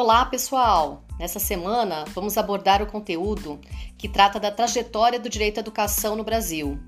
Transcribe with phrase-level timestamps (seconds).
[0.00, 1.02] Olá, pessoal!
[1.18, 3.60] Nessa semana vamos abordar o conteúdo
[3.98, 6.78] que trata da trajetória do direito à educação no Brasil,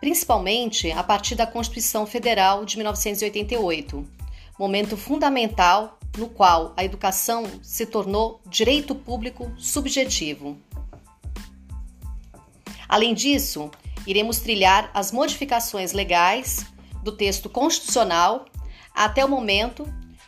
[0.00, 4.08] principalmente a partir da Constituição Federal de 1988,
[4.58, 10.56] momento fundamental no qual a educação se tornou direito público subjetivo.
[12.88, 13.70] Além disso,
[14.06, 16.64] iremos trilhar as modificações legais
[17.02, 18.46] do texto constitucional
[18.94, 19.86] até o momento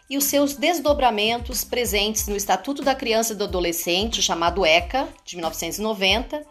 [0.09, 5.37] e os seus desdobramentos presentes no Estatuto da Criança e do Adolescente, chamado ECA, de
[5.37, 6.45] 1990,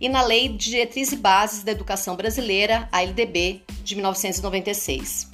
[0.00, 5.28] e na Lei de Diretrizes e Bases da Educação Brasileira, a LDB, de 1996.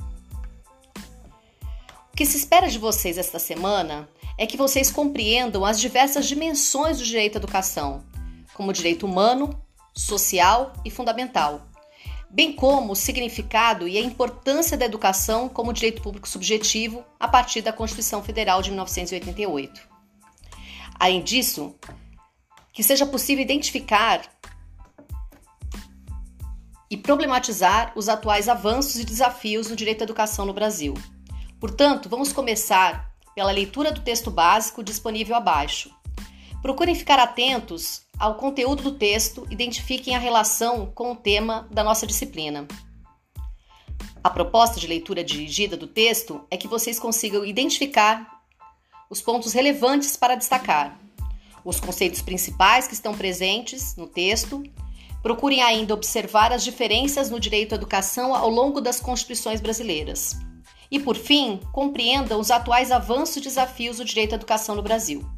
[2.13, 6.99] O que se espera de vocês esta semana é que vocês compreendam as diversas dimensões
[6.99, 8.05] do direito à educação,
[8.55, 9.61] como direito humano,
[9.93, 11.67] social e fundamental,
[12.35, 17.63] bem como o significado e a importância da educação como direito público subjetivo a partir
[17.63, 19.81] da Constituição Federal de 1988.
[20.99, 21.77] Além disso,
[22.73, 24.23] que seja possível identificar
[26.91, 30.95] e problematizar os atuais avanços e desafios no direito à educação no Brasil.
[31.61, 35.89] Portanto, vamos começar pela leitura do texto básico disponível abaixo.
[36.65, 42.07] Procurem ficar atentos ao conteúdo do texto, identifiquem a relação com o tema da nossa
[42.07, 42.67] disciplina.
[44.23, 48.41] A proposta de leitura dirigida do texto é que vocês consigam identificar
[49.11, 50.99] os pontos relevantes para destacar,
[51.63, 54.63] os conceitos principais que estão presentes no texto.
[55.23, 60.35] Procurem ainda observar as diferenças no direito à educação ao longo das constituições brasileiras.
[60.91, 65.34] E, por fim, compreendam os atuais avanços e desafios do direito à educação no Brasil.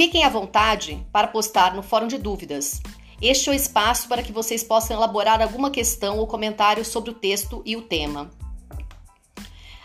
[0.00, 2.80] Fiquem à vontade para postar no fórum de dúvidas.
[3.20, 7.14] Este é o espaço para que vocês possam elaborar alguma questão ou comentário sobre o
[7.14, 8.30] texto e o tema.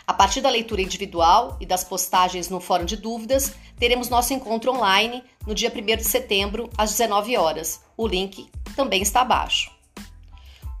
[0.06, 4.72] A partir da leitura individual e das postagens no fórum de dúvidas, teremos nosso encontro
[4.72, 7.82] online no dia 1 de setembro, às 19 horas.
[7.94, 9.70] O link também está abaixo.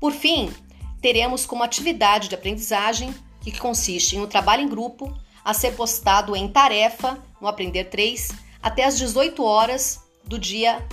[0.00, 0.50] Por fim,
[1.02, 6.34] teremos como atividade de aprendizagem, que consiste em um trabalho em grupo, a ser postado
[6.34, 10.86] em tarefa no Aprender 3 até às 18 horas do dia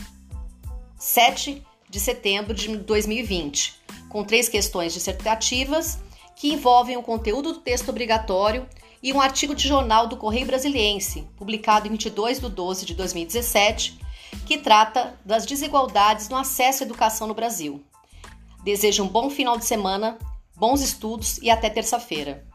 [0.98, 6.00] 7 de setembro de 2020, com três questões dissertativas
[6.36, 8.68] que envolvem o conteúdo do texto obrigatório
[9.02, 14.00] e um artigo de jornal do Correio Brasiliense, publicado em 22 de 12 de 2017,
[14.46, 17.84] que trata das desigualdades no acesso à educação no Brasil.
[18.64, 20.18] Desejo um bom final de semana,
[20.56, 22.48] bons estudos e até terça-feira.